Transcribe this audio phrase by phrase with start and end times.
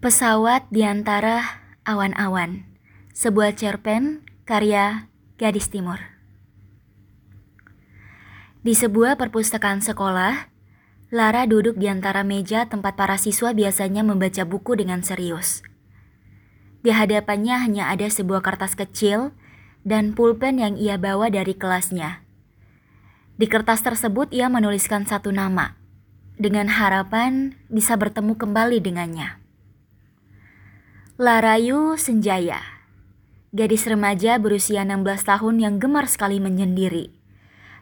[0.00, 2.64] Pesawat di antara awan-awan.
[3.12, 6.00] Sebuah cerpen karya Gadis Timur.
[8.64, 10.48] Di sebuah perpustakaan sekolah,
[11.12, 15.60] Lara duduk di antara meja tempat para siswa biasanya membaca buku dengan serius.
[16.80, 19.36] Di hadapannya hanya ada sebuah kertas kecil
[19.84, 22.24] dan pulpen yang ia bawa dari kelasnya.
[23.36, 25.76] Di kertas tersebut ia menuliskan satu nama,
[26.40, 29.49] dengan harapan bisa bertemu kembali dengannya.
[31.20, 32.64] Larayu Senjaya
[33.52, 37.12] Gadis remaja berusia 16 tahun yang gemar sekali menyendiri.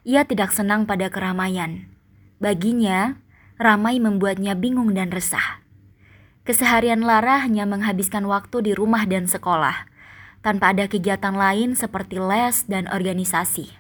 [0.03, 1.87] Ia tidak senang pada keramaian.
[2.43, 3.23] Baginya,
[3.55, 5.63] ramai membuatnya bingung dan resah.
[6.43, 9.87] Keseharian Lara hanya menghabiskan waktu di rumah dan sekolah,
[10.43, 13.71] tanpa ada kegiatan lain seperti les dan organisasi.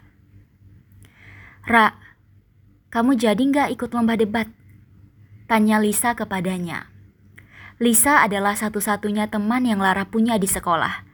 [1.66, 1.98] Ra,
[2.94, 4.46] kamu jadi nggak ikut lomba debat?
[5.50, 6.97] Tanya Lisa kepadanya.
[7.78, 11.06] Lisa adalah satu-satunya teman yang Lara punya di sekolah.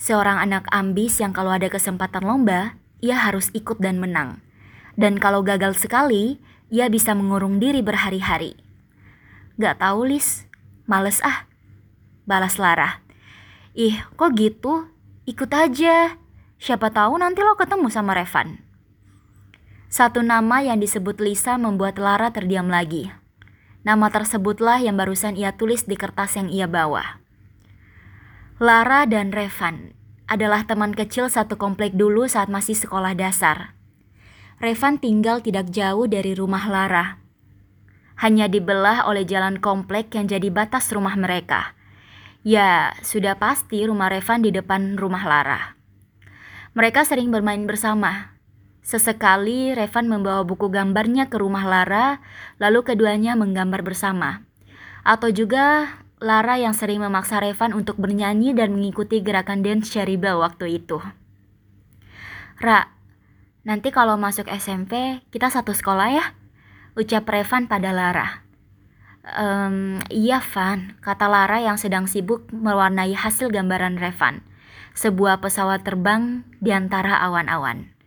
[0.00, 4.40] Seorang anak ambis yang kalau ada kesempatan lomba, ia harus ikut dan menang.
[4.96, 6.40] Dan kalau gagal sekali,
[6.72, 8.56] ia bisa mengurung diri berhari-hari.
[9.60, 10.48] Gak tahu, Lis.
[10.88, 11.44] Males ah.
[12.24, 13.04] Balas Lara.
[13.76, 14.88] Ih, kok gitu?
[15.28, 16.16] Ikut aja.
[16.56, 18.64] Siapa tahu nanti lo ketemu sama Revan.
[19.92, 23.12] Satu nama yang disebut Lisa membuat Lara terdiam lagi.
[23.86, 27.22] Nama tersebutlah yang barusan ia tulis di kertas yang ia bawa.
[28.58, 29.94] Lara dan Revan
[30.26, 33.78] adalah teman kecil satu komplek dulu saat masih sekolah dasar.
[34.58, 37.22] Revan tinggal tidak jauh dari rumah Lara.
[38.18, 41.78] Hanya dibelah oleh jalan komplek yang jadi batas rumah mereka.
[42.42, 45.78] Ya, sudah pasti rumah Revan di depan rumah Lara.
[46.74, 48.37] Mereka sering bermain bersama,
[48.88, 52.24] Sesekali Revan membawa buku gambarnya ke rumah Lara,
[52.56, 54.48] lalu keduanya menggambar bersama.
[55.04, 55.92] Atau juga
[56.24, 61.04] Lara yang sering memaksa Revan untuk bernyanyi dan mengikuti gerakan dance Cherry waktu itu.
[62.64, 62.88] Ra,
[63.68, 66.24] nanti kalau masuk SMP kita satu sekolah ya?
[66.96, 68.40] Ucap Revan pada Lara.
[69.36, 74.40] Ehm, iya Van, kata Lara yang sedang sibuk mewarnai hasil gambaran Revan.
[74.96, 77.97] Sebuah pesawat terbang di antara awan-awan.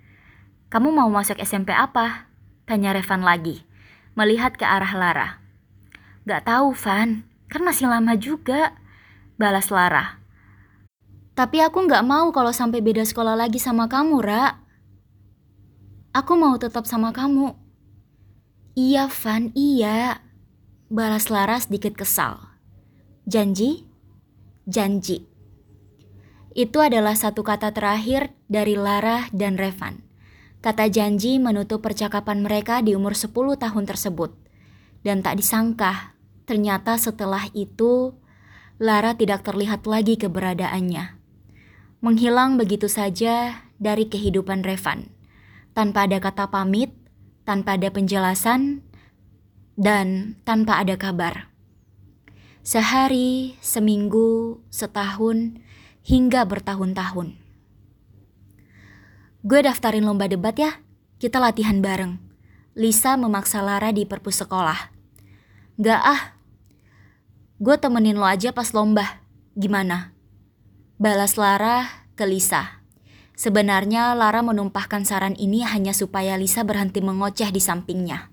[0.71, 2.31] Kamu mau masuk SMP apa?
[2.63, 3.67] Tanya Revan lagi,
[4.15, 5.29] melihat ke arah Lara.
[6.23, 7.27] Gak tahu, Van.
[7.51, 8.79] Kan masih lama juga.
[9.35, 10.23] Balas Lara.
[11.35, 14.63] Tapi aku gak mau kalau sampai beda sekolah lagi sama kamu, Ra.
[16.15, 17.51] Aku mau tetap sama kamu.
[18.79, 20.23] Iya, Van, iya.
[20.87, 22.39] Balas Lara sedikit kesal.
[23.27, 23.83] Janji?
[24.71, 25.27] Janji.
[26.55, 30.10] Itu adalah satu kata terakhir dari Lara dan Revan.
[30.61, 34.29] Kata janji menutup percakapan mereka di umur 10 tahun tersebut.
[35.01, 36.13] Dan tak disangka,
[36.45, 38.13] ternyata setelah itu
[38.77, 41.17] Lara tidak terlihat lagi keberadaannya.
[42.05, 45.09] Menghilang begitu saja dari kehidupan Revan.
[45.73, 46.93] Tanpa ada kata pamit,
[47.41, 48.85] tanpa ada penjelasan,
[49.73, 51.49] dan tanpa ada kabar.
[52.61, 55.57] Sehari, seminggu, setahun,
[56.05, 57.40] hingga bertahun-tahun.
[59.41, 60.85] Gue daftarin lomba debat ya,
[61.17, 62.21] kita latihan bareng.
[62.77, 64.93] Lisa memaksa Lara di perpus sekolah.
[65.81, 66.37] Gak ah,
[67.57, 69.25] gue temenin lo aja pas lomba.
[69.57, 70.13] Gimana?
[71.01, 72.85] Balas Lara ke Lisa.
[73.33, 78.29] Sebenarnya Lara menumpahkan saran ini hanya supaya Lisa berhenti mengoceh di sampingnya.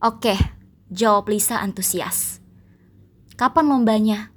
[0.00, 0.32] Oke,
[0.88, 2.40] jawab Lisa antusias.
[3.36, 4.32] Kapan lombanya?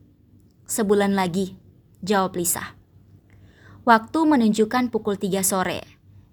[0.67, 1.55] Sebulan lagi,
[2.03, 2.80] jawab Lisa.
[3.81, 5.81] Waktu menunjukkan pukul 3 sore.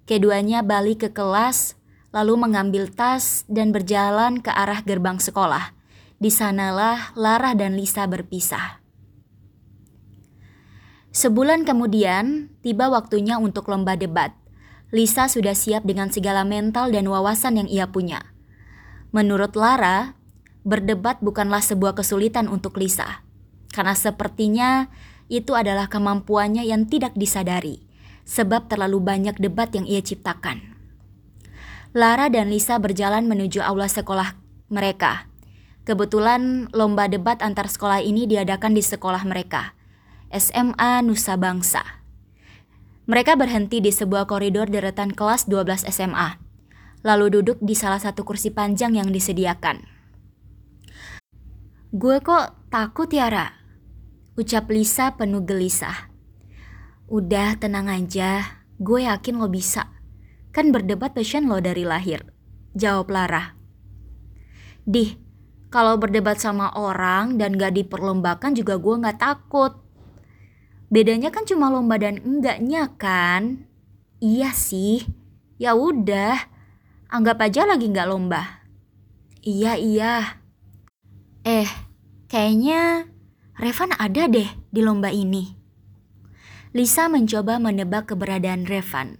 [0.05, 1.81] Keduanya balik ke kelas,
[2.13, 5.73] lalu mengambil tas dan berjalan ke arah gerbang sekolah.
[6.21, 8.85] Di sanalah Lara dan Lisa berpisah.
[11.09, 14.37] Sebulan kemudian, tiba waktunya untuk lomba debat.
[14.93, 18.29] Lisa sudah siap dengan segala mental dan wawasan yang ia punya.
[19.09, 20.21] Menurut Lara,
[20.69, 23.25] berdebat bukanlah sebuah kesulitan untuk Lisa,
[23.73, 24.93] karena sepertinya
[25.29, 27.85] itu adalah kemampuannya yang tidak disadari,
[28.25, 30.77] sebab terlalu banyak debat yang ia ciptakan.
[31.97, 34.37] Lara dan Lisa berjalan menuju aula sekolah
[34.69, 35.29] mereka.
[35.89, 39.73] Kebetulan lomba debat antar sekolah ini diadakan di sekolah mereka,
[40.29, 41.81] SMA Nusa Bangsa.
[43.09, 46.37] Mereka berhenti di sebuah koridor deretan kelas 12 SMA,
[47.01, 49.81] lalu duduk di salah satu kursi panjang yang disediakan.
[51.89, 53.49] Gue kok takut ya, Ra?
[54.39, 56.15] Ucap Lisa penuh gelisah.
[57.11, 59.91] Udah tenang aja, gue yakin lo bisa.
[60.55, 62.23] Kan berdebat passion lo dari lahir.
[62.79, 63.59] Jawab Lara.
[64.87, 65.19] Dih,
[65.75, 69.75] Kalau berdebat sama orang dan gak diperlombakan juga gue gak takut.
[70.89, 73.69] Bedanya kan cuma lomba dan enggaknya kan?
[74.23, 75.05] Iya sih.
[75.61, 76.41] Ya udah,
[77.11, 78.65] anggap aja lagi gak lomba.
[79.45, 80.41] Iya iya.
[81.45, 81.69] Eh,
[82.33, 83.13] kayaknya
[83.59, 85.51] Revan ada deh di lomba ini.
[86.71, 89.19] Lisa mencoba menebak keberadaan Revan.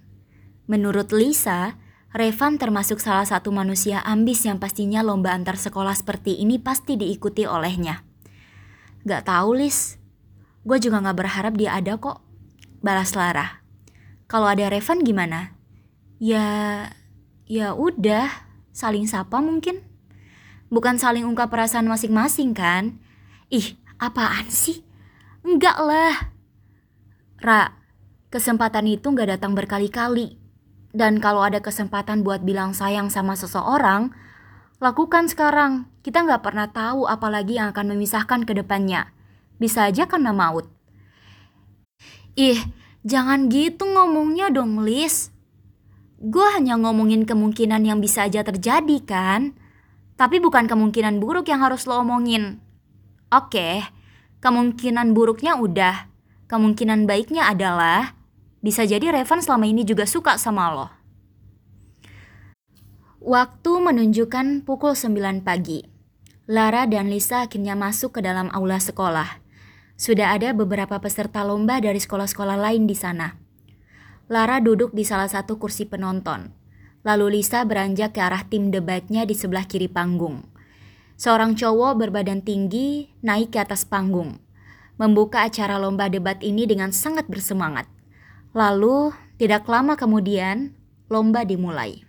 [0.71, 1.75] Menurut Lisa,
[2.15, 7.51] Revan termasuk salah satu manusia ambis yang pastinya lomba antar sekolah seperti ini pasti diikuti
[7.51, 8.07] olehnya.
[9.03, 9.99] Gak tahu Lis,
[10.63, 12.23] gue juga gak berharap dia ada kok.
[12.79, 13.67] Balas Lara.
[14.31, 15.59] Kalau ada Revan gimana?
[16.23, 16.47] Ya,
[17.51, 18.31] ya udah,
[18.71, 19.83] saling sapa mungkin.
[20.71, 23.03] Bukan saling ungkap perasaan masing-masing kan?
[23.51, 24.83] Ih, apaan sih?
[25.43, 26.35] Enggak lah.
[27.39, 27.75] Ra,
[28.33, 30.39] kesempatan itu gak datang berkali-kali
[30.99, 34.11] dan kalau ada kesempatan buat bilang sayang sama seseorang,
[34.81, 35.87] lakukan sekarang.
[36.01, 39.13] Kita nggak pernah tahu apalagi yang akan memisahkan ke depannya.
[39.61, 40.65] Bisa aja karena maut.
[42.39, 42.59] Ih,
[43.05, 45.35] jangan gitu ngomongnya dong, Lis.
[46.19, 49.55] Gue hanya ngomongin kemungkinan yang bisa aja terjadi kan?
[50.19, 52.59] Tapi bukan kemungkinan buruk yang harus lo omongin.
[53.29, 53.85] Oke,
[54.41, 56.09] kemungkinan buruknya udah.
[56.49, 58.17] Kemungkinan baiknya adalah
[58.65, 60.89] bisa jadi Revan selama ini juga suka sama lo.
[63.21, 65.85] Waktu menunjukkan pukul 9 pagi.
[66.49, 69.45] Lara dan Lisa akhirnya masuk ke dalam aula sekolah.
[70.01, 73.37] Sudah ada beberapa peserta lomba dari sekolah-sekolah lain di sana.
[74.33, 76.57] Lara duduk di salah satu kursi penonton.
[77.05, 80.49] Lalu Lisa beranjak ke arah tim debatnya di sebelah kiri panggung.
[81.19, 84.39] Seorang cowok berbadan tinggi naik ke atas panggung,
[85.03, 87.91] membuka acara lomba debat ini dengan sangat bersemangat.
[88.55, 90.79] Lalu, tidak lama kemudian,
[91.11, 92.07] lomba dimulai.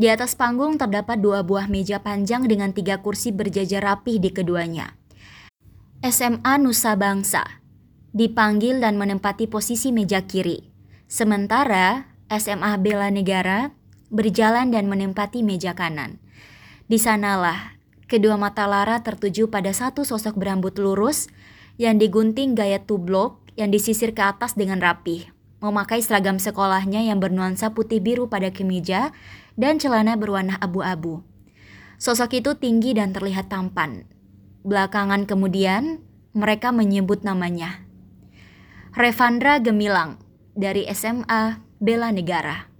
[0.00, 4.96] Di atas panggung terdapat dua buah meja panjang dengan tiga kursi berjajar rapih di keduanya.
[6.00, 7.44] SMA Nusa Bangsa
[8.16, 10.72] dipanggil dan menempati posisi meja kiri,
[11.04, 13.76] sementara SMA Bela Negara
[14.08, 16.16] berjalan dan menempati meja kanan.
[16.84, 17.73] Di sanalah
[18.14, 21.26] kedua mata Lara tertuju pada satu sosok berambut lurus
[21.82, 25.26] yang digunting gaya tublok yang disisir ke atas dengan rapih,
[25.58, 29.10] memakai seragam sekolahnya yang bernuansa putih biru pada kemeja
[29.58, 31.26] dan celana berwarna abu-abu.
[31.98, 34.06] Sosok itu tinggi dan terlihat tampan.
[34.62, 35.98] Belakangan kemudian,
[36.38, 37.82] mereka menyebut namanya.
[38.94, 40.22] Revandra Gemilang
[40.54, 42.70] dari SMA Bela Negara.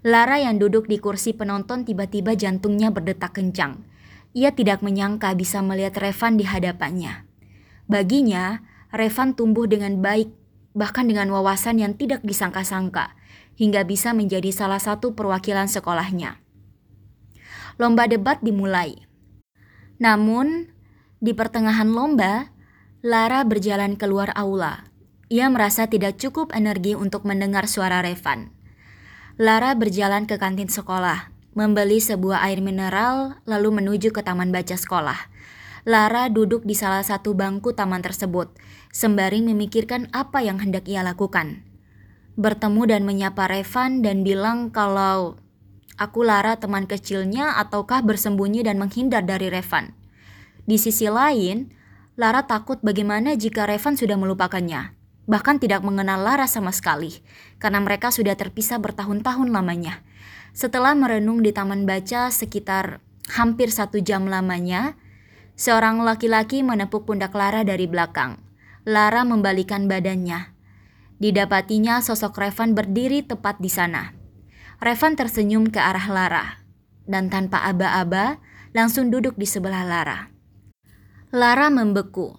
[0.00, 3.91] Lara yang duduk di kursi penonton tiba-tiba jantungnya berdetak kencang.
[4.32, 7.28] Ia tidak menyangka bisa melihat Revan di hadapannya.
[7.84, 10.32] Baginya, Revan tumbuh dengan baik,
[10.72, 13.12] bahkan dengan wawasan yang tidak disangka-sangka,
[13.60, 16.40] hingga bisa menjadi salah satu perwakilan sekolahnya.
[17.76, 19.00] Lomba debat dimulai.
[20.00, 20.72] Namun,
[21.20, 22.52] di pertengahan lomba,
[23.02, 24.86] Lara berjalan keluar aula.
[25.32, 28.52] Ia merasa tidak cukup energi untuk mendengar suara Revan.
[29.40, 35.28] Lara berjalan ke kantin sekolah, membeli sebuah air mineral, lalu menuju ke taman baca sekolah.
[35.82, 38.54] Lara duduk di salah satu bangku taman tersebut,
[38.94, 41.66] sembari memikirkan apa yang hendak ia lakukan.
[42.38, 45.36] Bertemu dan menyapa Revan dan bilang kalau
[46.00, 49.92] aku Lara teman kecilnya ataukah bersembunyi dan menghindar dari Revan.
[50.64, 51.74] Di sisi lain,
[52.14, 54.94] Lara takut bagaimana jika Revan sudah melupakannya,
[55.26, 57.20] bahkan tidak mengenal Lara sama sekali,
[57.58, 60.06] karena mereka sudah terpisah bertahun-tahun lamanya.
[60.52, 63.00] Setelah merenung di taman baca sekitar
[63.32, 64.96] hampir satu jam lamanya,
[65.52, 68.40] Seorang laki-laki menepuk pundak Lara dari belakang.
[68.88, 70.50] Lara membalikan badannya.
[71.22, 74.16] Didapatinya sosok Revan berdiri tepat di sana.
[74.82, 76.46] Revan tersenyum ke arah Lara
[77.06, 78.42] dan tanpa aba-aba
[78.74, 80.34] langsung duduk di sebelah Lara.
[81.30, 82.34] Lara membeku.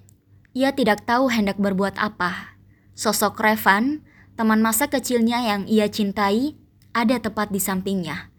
[0.51, 2.59] Ia tidak tahu hendak berbuat apa.
[2.93, 4.03] Sosok Revan,
[4.35, 6.59] teman masa kecilnya yang ia cintai,
[6.93, 8.29] ada tepat di sampingnya.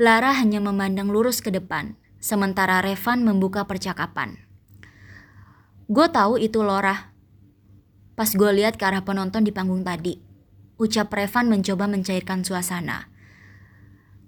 [0.00, 4.40] Lara hanya memandang lurus ke depan sementara Revan membuka percakapan.
[5.88, 7.12] Gue tahu itu Lora.
[8.16, 10.20] Pas gue lihat ke arah penonton di panggung tadi,
[10.76, 13.08] ucap Revan mencoba mencairkan suasana.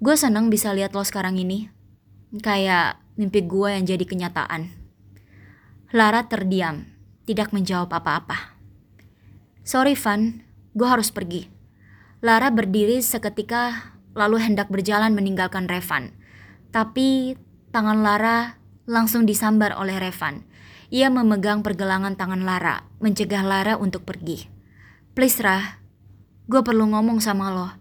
[0.01, 1.69] Gue seneng bisa lihat lo sekarang ini.
[2.41, 4.73] Kayak mimpi gue yang jadi kenyataan.
[5.93, 6.89] Lara terdiam,
[7.29, 8.57] tidak menjawab apa-apa.
[9.63, 11.62] Sorry Van, gue harus pergi.
[12.23, 16.15] Lara berdiri seketika lalu hendak berjalan meninggalkan Revan.
[16.71, 17.35] Tapi
[17.73, 20.45] Tangan Lara langsung disambar oleh Revan.
[20.93, 24.45] Ia memegang pergelangan tangan Lara, mencegah Lara untuk pergi.
[25.17, 25.81] Please Rah,
[26.53, 27.73] gue perlu ngomong sama lo.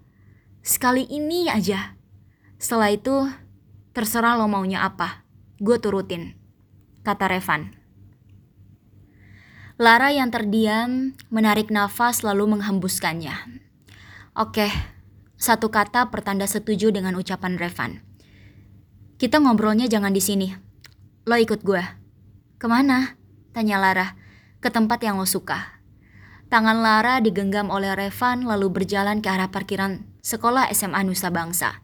[0.64, 2.00] Sekali ini aja.
[2.56, 3.28] Setelah itu,
[3.92, 5.28] terserah lo maunya apa.
[5.60, 6.40] Gue turutin,
[7.04, 7.76] kata Revan.
[9.76, 13.60] Lara yang terdiam menarik nafas lalu menghembuskannya.
[14.32, 14.72] Oke,
[15.36, 18.00] satu kata pertanda setuju dengan ucapan Revan.
[19.20, 20.48] Kita ngobrolnya jangan di sini.
[21.28, 21.84] Lo ikut gue.
[22.56, 23.20] Ke mana?
[23.52, 24.16] Tanya Lara.
[24.64, 25.84] Ke tempat yang lo suka.
[26.48, 31.84] Tangan Lara digenggam oleh Revan lalu berjalan ke arah parkiran sekolah SMA Nusa Bangsa.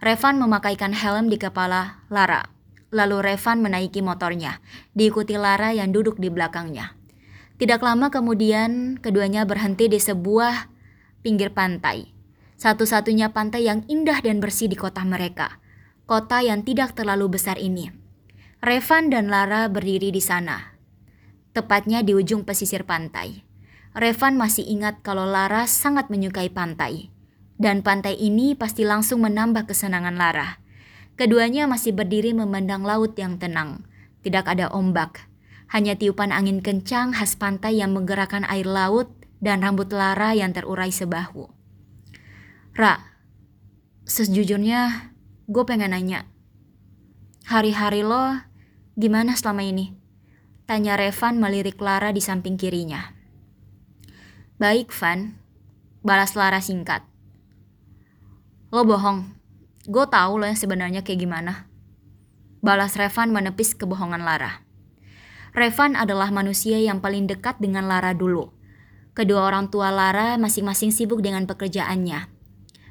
[0.00, 2.48] Revan memakaikan helm di kepala Lara.
[2.88, 4.64] Lalu Revan menaiki motornya,
[4.96, 6.96] diikuti Lara yang duduk di belakangnya.
[7.60, 10.75] Tidak lama kemudian, keduanya berhenti di sebuah
[11.26, 12.14] pinggir pantai.
[12.54, 15.58] Satu-satunya pantai yang indah dan bersih di kota mereka.
[16.06, 17.90] Kota yang tidak terlalu besar ini.
[18.62, 20.78] Revan dan Lara berdiri di sana.
[21.50, 23.42] Tepatnya di ujung pesisir pantai.
[23.90, 27.10] Revan masih ingat kalau Lara sangat menyukai pantai.
[27.58, 30.62] Dan pantai ini pasti langsung menambah kesenangan Lara.
[31.18, 33.82] Keduanya masih berdiri memandang laut yang tenang.
[34.22, 35.26] Tidak ada ombak,
[35.74, 40.88] hanya tiupan angin kencang khas pantai yang menggerakkan air laut dan rambut Lara yang terurai
[40.88, 41.48] sebahu.
[42.76, 43.00] Ra,
[44.04, 45.12] sejujurnya
[45.48, 46.28] gue pengen nanya.
[47.46, 48.42] Hari-hari lo
[48.98, 49.94] gimana selama ini?
[50.66, 53.14] Tanya Revan melirik Lara di samping kirinya.
[54.58, 55.38] Baik, Van.
[56.02, 57.06] Balas Lara singkat.
[58.74, 59.36] Lo bohong.
[59.86, 61.70] Gue tahu lo yang sebenarnya kayak gimana.
[62.64, 64.66] Balas Revan menepis kebohongan Lara.
[65.54, 68.55] Revan adalah manusia yang paling dekat dengan Lara dulu.
[69.16, 72.28] Kedua orang tua Lara masing-masing sibuk dengan pekerjaannya.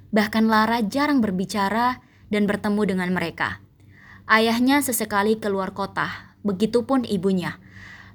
[0.10, 2.02] Bahkan Lara jarang berbicara
[2.34, 3.62] dan bertemu dengan mereka.
[4.26, 7.62] Ayahnya sesekali keluar kota, begitupun ibunya.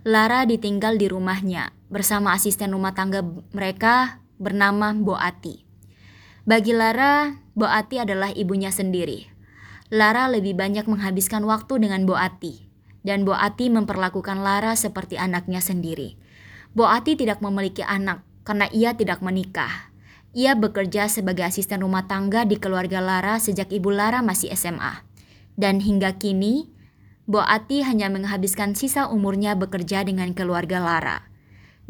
[0.03, 3.23] Lara ditinggal di rumahnya bersama asisten rumah tangga
[3.55, 5.63] mereka bernama Boati.
[6.43, 9.31] Bagi Lara, Boati adalah ibunya sendiri.
[9.95, 12.67] Lara lebih banyak menghabiskan waktu dengan Boati
[13.07, 16.19] dan Boati memperlakukan Lara seperti anaknya sendiri.
[16.71, 19.91] Boati tidak memiliki anak karena ia tidak menikah.
[20.31, 25.03] Ia bekerja sebagai asisten rumah tangga di keluarga Lara sejak ibu Lara masih SMA.
[25.59, 26.71] Dan hingga kini,
[27.27, 31.27] Boati hanya menghabiskan sisa umurnya bekerja dengan keluarga Lara.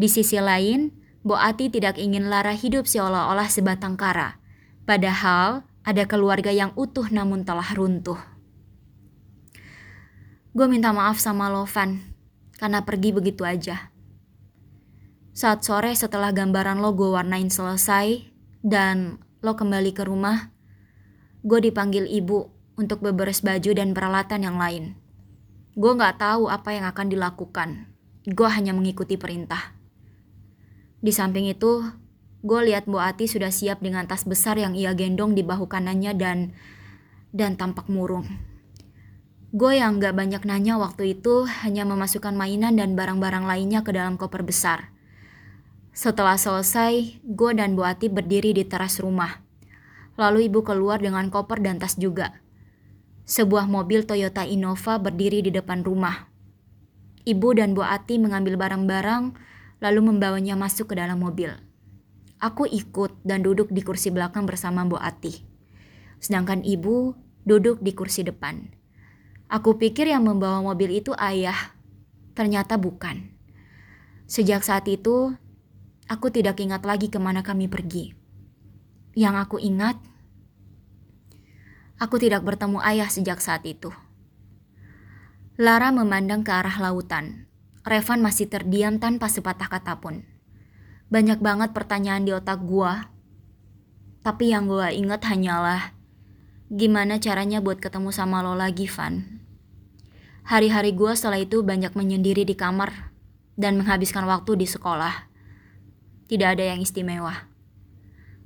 [0.00, 4.40] Di sisi lain, Boati tidak ingin Lara hidup seolah-olah sebatang kara.
[4.88, 8.20] Padahal, ada keluarga yang utuh namun telah runtuh.
[10.56, 12.00] Gue minta maaf sama lo, Van,
[12.56, 13.92] karena pergi begitu aja.
[15.40, 18.28] Saat sore setelah gambaran lo gue warnain selesai,
[18.60, 20.52] dan lo kembali ke rumah,
[21.40, 25.00] gue dipanggil ibu untuk beberes baju dan peralatan yang lain.
[25.80, 27.88] Gue gak tahu apa yang akan dilakukan.
[28.28, 29.72] Gue hanya mengikuti perintah.
[31.00, 31.88] Di samping itu,
[32.44, 36.20] gue lihat Bu Ati sudah siap dengan tas besar yang ia gendong di bahu kanannya
[36.20, 36.52] dan
[37.32, 38.28] dan tampak murung.
[39.56, 44.20] Gue yang gak banyak nanya waktu itu hanya memasukkan mainan dan barang-barang lainnya ke dalam
[44.20, 44.99] koper besar.
[46.00, 49.44] Setelah selesai, gue dan Bu Ati berdiri di teras rumah.
[50.16, 52.40] Lalu ibu keluar dengan koper dan tas juga.
[53.28, 56.32] Sebuah mobil Toyota Innova berdiri di depan rumah.
[57.28, 59.36] Ibu dan Bu Ati mengambil barang-barang
[59.84, 61.52] lalu membawanya masuk ke dalam mobil.
[62.40, 65.44] Aku ikut dan duduk di kursi belakang bersama Bu Ati.
[66.16, 67.12] Sedangkan ibu
[67.44, 68.72] duduk di kursi depan.
[69.52, 71.76] Aku pikir yang membawa mobil itu ayah.
[72.32, 73.36] Ternyata bukan.
[74.24, 75.36] Sejak saat itu,
[76.10, 78.10] aku tidak ingat lagi ke mana kami pergi.
[79.14, 79.94] Yang aku ingat,
[82.02, 83.94] aku tidak bertemu ayah sejak saat itu.
[85.54, 87.46] Lara memandang ke arah lautan.
[87.86, 90.26] Revan masih terdiam tanpa sepatah kata pun.
[91.14, 93.08] Banyak banget pertanyaan di otak gua.
[94.20, 95.94] Tapi yang gua ingat hanyalah
[96.70, 99.42] gimana caranya buat ketemu sama lo lagi, Van.
[100.46, 103.10] Hari-hari gue setelah itu banyak menyendiri di kamar
[103.58, 105.29] dan menghabiskan waktu di sekolah.
[106.30, 107.50] Tidak ada yang istimewa.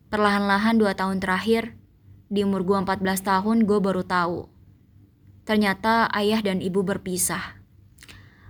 [0.08, 1.76] Perlahan-lahan dua tahun terakhir,
[2.32, 4.48] di umur gue 14 tahun gue baru tahu.
[5.44, 7.60] Ternyata ayah dan ibu berpisah.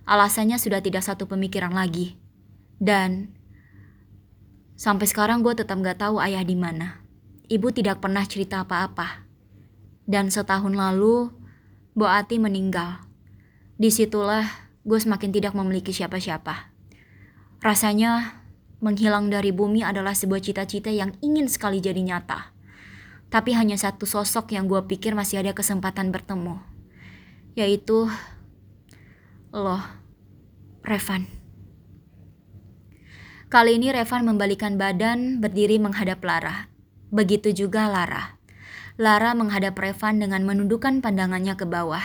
[0.07, 2.15] Alasannya sudah tidak satu pemikiran lagi.
[2.79, 3.35] Dan
[4.79, 7.03] sampai sekarang gue tetap gak tahu ayah di mana.
[7.51, 9.27] Ibu tidak pernah cerita apa-apa.
[10.07, 11.35] Dan setahun lalu,
[11.91, 13.03] Bo Ati meninggal.
[13.83, 14.47] Di situlah
[14.87, 16.71] gue semakin tidak memiliki siapa-siapa.
[17.59, 18.44] Rasanya
[18.83, 22.55] menghilang dari bumi adalah sebuah cita-cita yang ingin sekali jadi nyata.
[23.31, 26.63] Tapi hanya satu sosok yang gue pikir masih ada kesempatan bertemu.
[27.59, 28.07] Yaitu
[29.55, 29.79] lo,
[30.83, 31.27] Revan.
[33.51, 36.67] Kali ini Revan membalikan badan berdiri menghadap Lara.
[37.15, 38.35] Begitu juga Lara.
[38.99, 42.03] Lara menghadap Revan dengan menundukkan pandangannya ke bawah.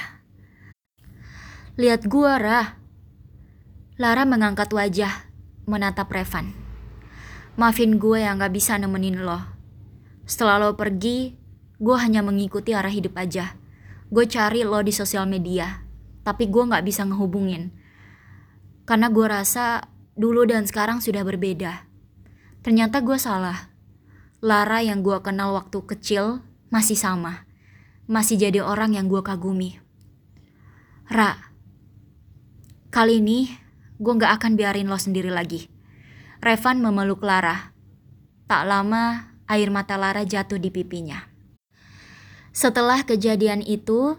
[1.77, 2.75] Lihat gua, Rah.
[3.95, 5.29] Lara mengangkat wajah,
[5.63, 6.58] menatap Revan.
[7.59, 9.35] Maafin gue yang gak bisa nemenin lo.
[10.23, 11.35] Setelah lo pergi,
[11.75, 13.59] gue hanya mengikuti arah hidup aja.
[14.07, 15.83] Gue cari lo di sosial media,
[16.23, 17.75] tapi gue gak bisa ngehubungin.
[18.87, 21.83] Karena gue rasa dulu dan sekarang sudah berbeda.
[22.63, 23.75] Ternyata gue salah.
[24.39, 26.39] Lara yang gue kenal waktu kecil
[26.71, 27.43] masih sama.
[28.07, 29.83] Masih jadi orang yang gue kagumi.
[31.11, 31.35] Ra,
[32.87, 33.51] kali ini
[33.99, 35.67] gue gak akan biarin lo sendiri lagi.
[36.39, 37.75] Revan memeluk Lara.
[38.47, 41.27] Tak lama, air mata Lara jatuh di pipinya.
[42.55, 44.15] Setelah kejadian itu,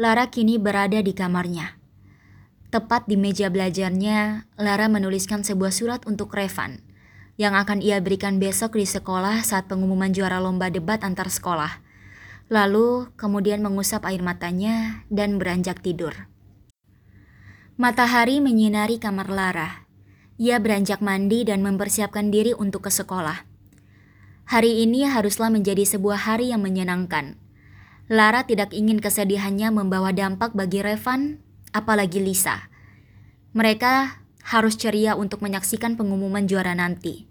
[0.00, 1.76] Lara kini berada di kamarnya.
[2.72, 6.80] Tepat di meja belajarnya, Lara menuliskan sebuah surat untuk Revan
[7.36, 11.84] yang akan ia berikan besok di sekolah saat pengumuman juara lomba debat antar sekolah.
[12.48, 16.16] Lalu kemudian mengusap air matanya dan beranjak tidur.
[17.76, 19.87] Matahari menyinari kamar Lara.
[20.38, 23.42] Ia beranjak mandi dan mempersiapkan diri untuk ke sekolah.
[24.46, 27.34] Hari ini haruslah menjadi sebuah hari yang menyenangkan.
[28.06, 31.42] Lara tidak ingin kesedihannya membawa dampak bagi Revan,
[31.74, 32.70] apalagi Lisa.
[33.52, 37.26] Mereka harus ceria untuk menyaksikan pengumuman juara nanti.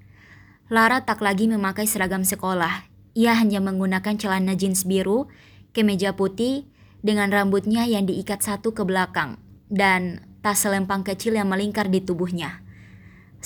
[0.67, 2.91] Lara tak lagi memakai seragam sekolah.
[3.15, 5.31] Ia hanya menggunakan celana jeans biru,
[5.71, 6.67] kemeja putih,
[6.99, 9.39] dengan rambutnya yang diikat satu ke belakang,
[9.71, 12.66] dan tas selempang kecil yang melingkar di tubuhnya.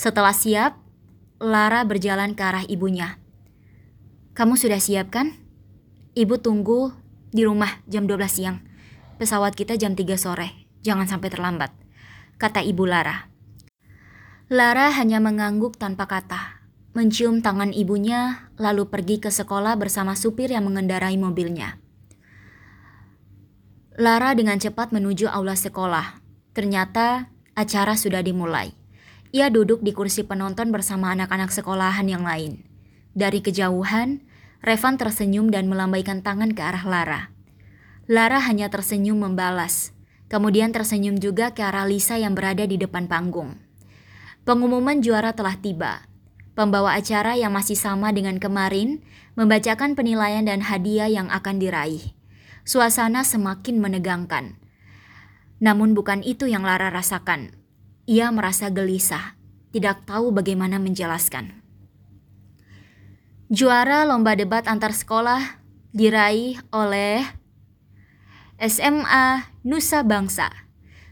[0.02, 0.82] Setelah siap,
[1.38, 3.22] Lara berjalan ke arah ibunya.
[4.34, 5.38] Kamu sudah siap kan?
[6.18, 6.90] Ibu tunggu
[7.30, 8.58] di rumah jam 12 siang.
[9.22, 10.66] Pesawat kita jam 3 sore.
[10.82, 11.70] Jangan sampai terlambat.
[12.34, 13.30] Kata ibu Lara.
[14.50, 16.58] Lara hanya mengangguk tanpa kata
[16.98, 21.78] mencium tangan ibunya, lalu pergi ke sekolah bersama supir yang mengendarai mobilnya.
[24.02, 26.18] Lara dengan cepat menuju aula sekolah.
[26.52, 28.81] Ternyata acara sudah dimulai.
[29.32, 32.68] Ia duduk di kursi penonton bersama anak-anak sekolahan yang lain.
[33.16, 34.20] Dari kejauhan,
[34.60, 37.22] Revan tersenyum dan melambaikan tangan ke arah Lara.
[38.06, 39.96] Lara hanya tersenyum membalas,
[40.30, 43.58] kemudian tersenyum juga ke arah Lisa yang berada di depan panggung.
[44.46, 46.06] Pengumuman juara telah tiba,
[46.52, 49.00] Pembawa acara yang masih sama dengan kemarin
[49.40, 52.12] membacakan penilaian dan hadiah yang akan diraih.
[52.68, 54.60] Suasana semakin menegangkan.
[55.64, 57.61] Namun bukan itu yang Lara rasakan.
[58.02, 59.38] Ia merasa gelisah,
[59.70, 61.62] tidak tahu bagaimana menjelaskan.
[63.46, 65.62] Juara lomba debat antar sekolah
[65.94, 67.22] diraih oleh
[68.58, 70.50] SMA Nusa Bangsa.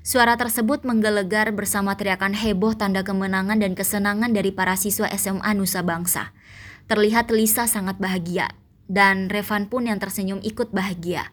[0.03, 5.87] Suara tersebut menggelegar bersama teriakan heboh tanda kemenangan dan kesenangan dari para siswa SMA Nusa
[5.87, 6.35] Bangsa.
[6.91, 8.51] Terlihat Lisa sangat bahagia,
[8.91, 11.31] dan Revan pun yang tersenyum ikut bahagia.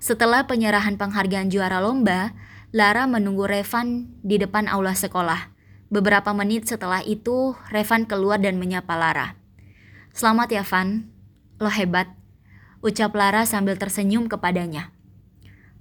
[0.00, 2.32] Setelah penyerahan penghargaan juara lomba,
[2.74, 5.54] Lara menunggu Revan di depan aula sekolah.
[5.86, 9.38] Beberapa menit setelah itu, Revan keluar dan menyapa Lara.
[10.10, 11.06] Selamat ya Van,
[11.62, 12.10] lo hebat,
[12.82, 14.90] ucap Lara sambil tersenyum kepadanya.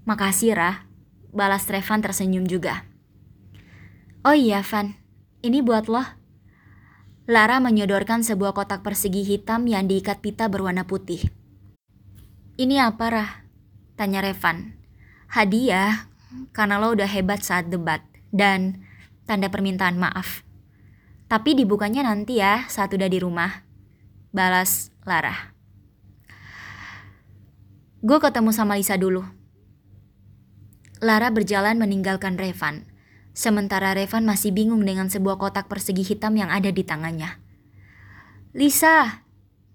[0.05, 0.85] Makasih Rah,
[1.33, 2.85] Balas Revan tersenyum juga.
[4.21, 4.93] Oh iya, Van.
[5.41, 6.05] Ini buat lo.
[7.25, 11.33] Lara menyodorkan sebuah kotak persegi hitam yang diikat pita berwarna putih.
[12.61, 13.31] Ini apa, Rah?
[13.97, 14.77] Tanya Revan.
[15.33, 16.07] Hadiah,
[16.51, 18.03] karena lo udah hebat saat debat.
[18.35, 18.83] Dan
[19.25, 20.43] tanda permintaan maaf.
[21.25, 23.65] Tapi dibukanya nanti ya saat udah di rumah.
[24.35, 25.55] Balas Lara.
[28.05, 29.25] Gue ketemu sama Lisa dulu.
[31.01, 32.85] Lara berjalan meninggalkan Revan.
[33.35, 37.41] Sementara Revan masih bingung dengan sebuah kotak persegi hitam yang ada di tangannya.
[38.55, 39.25] Lisa,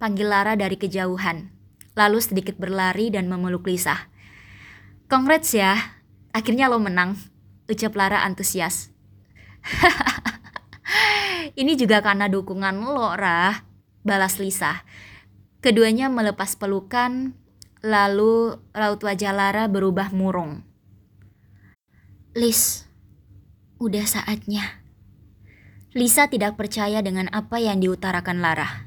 [0.00, 1.52] panggil Lara dari kejauhan.
[1.92, 4.08] Lalu sedikit berlari dan memeluk Lisa.
[5.10, 5.99] Congrats ya,
[6.30, 7.18] akhirnya lo menang,
[7.70, 8.90] ucap Lara antusias.
[11.60, 13.66] Ini juga karena dukungan lo, Rah,
[14.02, 14.82] balas Lisa.
[15.60, 17.36] Keduanya melepas pelukan,
[17.84, 20.64] lalu raut wajah Lara berubah murung.
[22.32, 22.86] Lis,
[23.82, 24.80] udah saatnya.
[25.90, 28.86] Lisa tidak percaya dengan apa yang diutarakan Lara.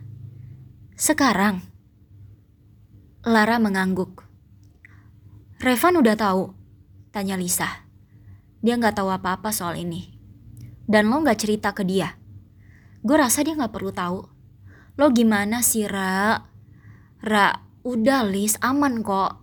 [0.96, 1.60] Sekarang,
[3.28, 4.24] Lara mengangguk.
[5.60, 6.56] Revan udah tahu,
[7.14, 7.86] tanya Lisa.
[8.66, 10.10] Dia nggak tahu apa-apa soal ini.
[10.90, 12.18] Dan lo nggak cerita ke dia.
[13.06, 14.20] Gue rasa dia nggak perlu tahu.
[14.98, 16.42] Lo gimana sih, Ra?
[17.22, 17.48] Ra,
[17.86, 19.40] udah Lis, aman kok.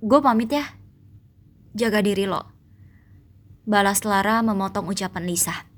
[0.00, 0.64] Gue pamit ya.
[1.76, 2.42] Jaga diri lo.
[3.68, 5.68] Balas Lara memotong ucapan Lisa.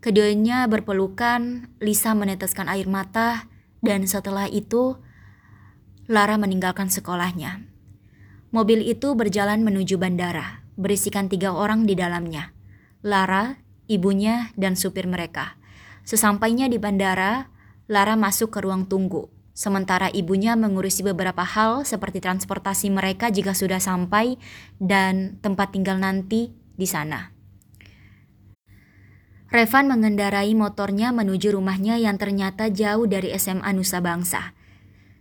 [0.00, 3.46] Keduanya berpelukan, Lisa meneteskan air mata,
[3.84, 4.98] dan setelah itu
[6.08, 7.73] Lara meninggalkan sekolahnya.
[8.54, 10.62] Mobil itu berjalan menuju bandara.
[10.74, 12.50] berisikan tiga orang di dalamnya.
[13.02, 15.54] Lara, ibunya, dan supir mereka.
[16.02, 17.50] Sesampainya di bandara,
[17.86, 19.30] Lara masuk ke ruang tunggu.
[19.54, 24.34] Sementara ibunya mengurusi beberapa hal seperti transportasi mereka jika sudah sampai
[24.82, 27.30] dan tempat tinggal nanti di sana.
[29.54, 34.58] Revan mengendarai motornya menuju rumahnya yang ternyata jauh dari SMA Nusa Bangsa.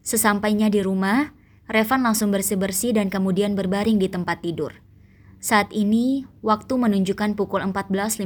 [0.02, 1.30] Sesampainya di rumah,
[1.72, 4.76] Revan langsung bersih-bersih dan kemudian berbaring di tempat tidur.
[5.40, 8.24] Saat ini, waktu menunjukkan pukul 14.50.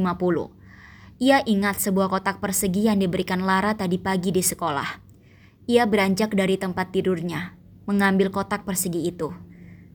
[1.17, 5.01] Ia ingat sebuah kotak persegi yang diberikan Lara tadi pagi di sekolah.
[5.65, 7.57] Ia beranjak dari tempat tidurnya,
[7.89, 9.33] mengambil kotak persegi itu.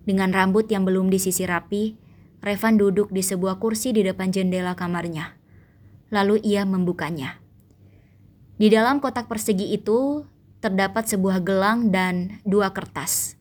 [0.02, 1.94] Dengan rambut yang belum disisir rapi,
[2.42, 5.38] Revan duduk di sebuah kursi di depan jendela kamarnya.
[6.11, 7.38] Lalu ia membukanya.
[8.59, 10.26] Di dalam kotak persegi itu
[10.62, 13.35] terdapat sebuah gelang dan dua kertas.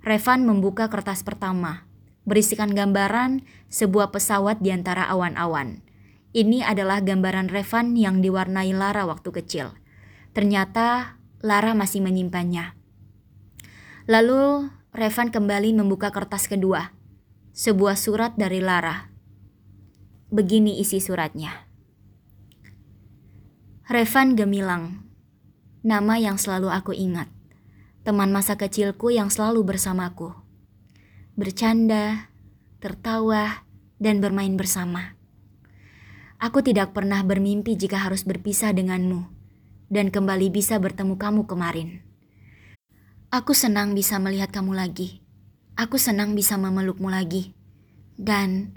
[0.00, 1.84] Revan membuka kertas pertama,
[2.24, 5.82] berisikan gambaran sebuah pesawat di antara awan-awan.
[6.30, 9.74] Ini adalah gambaran Revan yang diwarnai Lara waktu kecil.
[10.30, 12.78] Ternyata Lara masih menyimpannya.
[14.06, 16.94] Lalu Revan kembali membuka kertas kedua,
[17.50, 19.10] sebuah surat dari Lara.
[20.30, 21.66] Begini isi suratnya.
[23.90, 25.09] Revan Gemilang,
[25.80, 27.32] nama yang selalu aku ingat,
[28.04, 30.36] teman masa kecilku yang selalu bersamaku.
[31.36, 32.28] Bercanda,
[32.80, 33.64] tertawa,
[34.00, 35.16] dan bermain bersama.
[36.40, 39.28] Aku tidak pernah bermimpi jika harus berpisah denganmu
[39.90, 42.00] dan kembali bisa bertemu kamu kemarin.
[43.30, 45.20] Aku senang bisa melihat kamu lagi.
[45.74, 47.54] Aku senang bisa memelukmu lagi.
[48.20, 48.74] Dan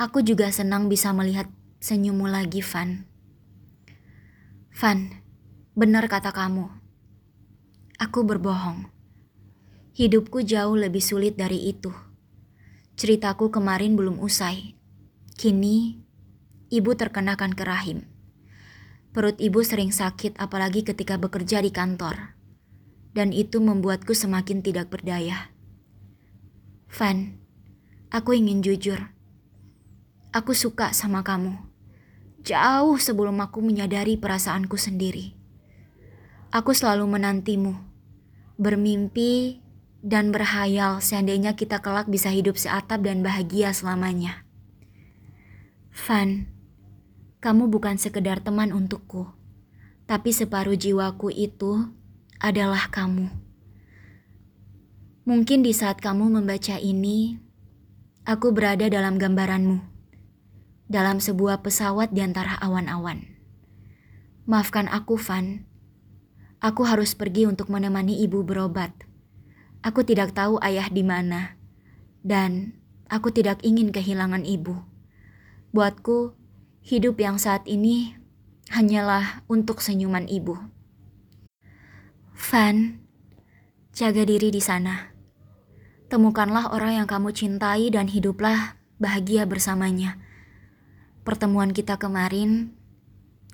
[0.00, 1.46] aku juga senang bisa melihat
[1.82, 3.04] senyummu lagi, Van.
[4.72, 5.21] Van,
[5.72, 6.68] benar kata kamu.
[7.96, 8.92] Aku berbohong.
[9.96, 11.88] Hidupku jauh lebih sulit dari itu.
[12.92, 14.76] Ceritaku kemarin belum usai.
[15.32, 15.96] Kini,
[16.68, 18.04] ibu terkena kanker rahim.
[19.16, 22.36] Perut ibu sering sakit apalagi ketika bekerja di kantor.
[23.16, 25.52] Dan itu membuatku semakin tidak berdaya.
[26.92, 27.40] Van,
[28.12, 29.08] aku ingin jujur.
[30.36, 31.56] Aku suka sama kamu.
[32.44, 35.41] Jauh sebelum aku menyadari perasaanku sendiri.
[36.52, 37.80] Aku selalu menantimu.
[38.60, 39.64] Bermimpi
[40.04, 44.44] dan berhayal seandainya kita kelak bisa hidup seatap dan bahagia selamanya.
[46.04, 46.52] Van,
[47.40, 49.32] kamu bukan sekedar teman untukku,
[50.04, 51.88] tapi separuh jiwaku itu
[52.36, 53.32] adalah kamu.
[55.24, 57.40] Mungkin di saat kamu membaca ini,
[58.28, 59.80] aku berada dalam gambaranmu,
[60.84, 63.24] dalam sebuah pesawat di antara awan-awan.
[64.44, 65.71] Maafkan aku, Van.
[66.62, 68.94] Aku harus pergi untuk menemani ibu berobat.
[69.82, 71.58] Aku tidak tahu ayah di mana,
[72.22, 72.78] dan
[73.10, 74.78] aku tidak ingin kehilangan ibu.
[75.74, 76.38] Buatku,
[76.82, 78.18] Hidup yang saat ini
[78.74, 80.58] hanyalah untuk senyuman ibu.
[82.34, 82.98] Van,
[83.94, 85.14] jaga diri di sana.
[86.10, 90.18] Temukanlah orang yang kamu cintai dan hiduplah bahagia bersamanya.
[91.22, 92.74] Pertemuan kita kemarin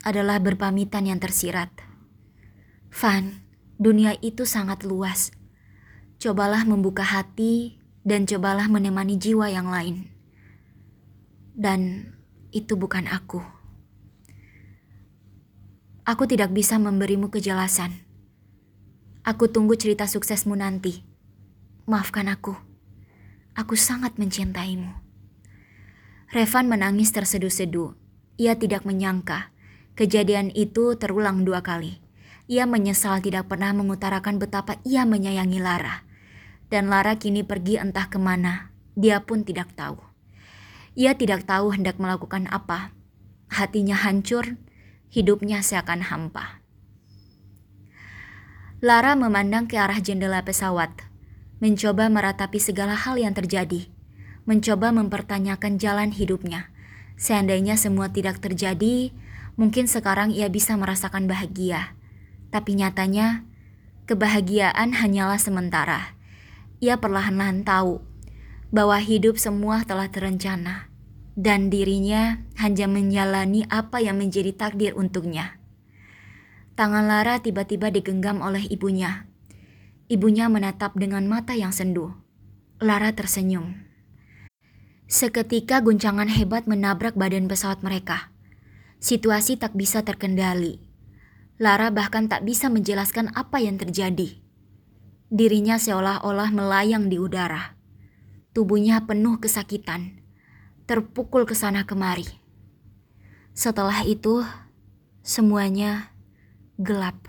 [0.09, 1.88] adalah berpamitan yang tersirat.
[2.88, 3.44] Van,
[3.77, 5.31] dunia itu sangat luas.
[6.18, 10.11] Cobalah membuka hati dan cobalah menemani jiwa yang lain.
[11.53, 12.14] Dan
[12.51, 13.44] itu bukan aku.
[16.09, 17.92] Aku tidak bisa memberimu kejelasan.
[19.29, 21.05] Aku tunggu cerita suksesmu nanti.
[21.85, 22.57] Maafkan aku.
[23.53, 24.88] Aku sangat mencintaimu.
[26.33, 27.92] Revan menangis terseduh-seduh.
[28.40, 29.53] Ia tidak menyangka
[29.98, 32.08] kejadian itu terulang dua kali.
[32.48, 36.08] Ia menyesal tidak pernah mengutarakan betapa ia menyayangi Lara.
[36.72, 38.72] Dan Lara kini pergi entah ke mana.
[38.96, 40.00] Dia pun tidak tahu.
[40.96, 42.96] Ia tidak tahu hendak melakukan apa.
[43.52, 44.56] Hatinya hancur,
[45.12, 46.64] hidupnya seakan hampa.
[48.80, 51.04] Lara memandang ke arah jendela pesawat,
[51.61, 53.92] mencoba meratapi segala hal yang terjadi,
[54.48, 56.72] mencoba mempertanyakan jalan hidupnya.
[57.18, 59.12] Seandainya semua tidak terjadi,
[59.58, 61.97] mungkin sekarang ia bisa merasakan bahagia.
[62.48, 63.44] Tapi nyatanya,
[64.08, 66.16] kebahagiaan hanyalah sementara.
[66.80, 68.00] Ia perlahan-lahan tahu
[68.72, 70.88] bahwa hidup semua telah terencana
[71.38, 75.61] dan dirinya hanya menjalani apa yang menjadi takdir untuknya.
[76.74, 79.26] Tangan Lara tiba-tiba digenggam oleh ibunya.
[80.11, 82.14] Ibunya menatap dengan mata yang sendu.
[82.78, 83.87] Lara tersenyum.
[85.11, 88.30] Seketika guncangan hebat menabrak badan pesawat mereka.
[89.02, 90.88] Situasi tak bisa terkendali.
[91.59, 94.38] Lara bahkan tak bisa menjelaskan apa yang terjadi.
[95.29, 97.75] Dirinya seolah-olah melayang di udara.
[98.55, 100.23] Tubuhnya penuh kesakitan.
[100.88, 102.25] terpukul ke sana kemari.
[103.53, 104.40] Setelah itu,
[105.21, 106.16] semuanya
[106.81, 107.29] gelap.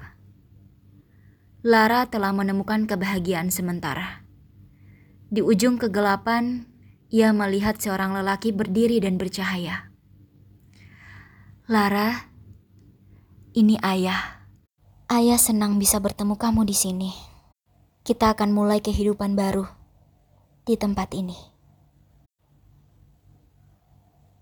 [1.60, 4.24] Lara telah menemukan kebahagiaan sementara.
[5.28, 6.72] Di ujung kegelapan,
[7.12, 9.92] ia melihat seorang lelaki berdiri dan bercahaya.
[11.68, 12.29] Lara,
[13.58, 14.46] ini ayah.
[15.10, 17.12] Ayah senang bisa bertemu kamu di sini.
[18.06, 19.66] Kita akan mulai kehidupan baru
[20.70, 21.49] di tempat ini.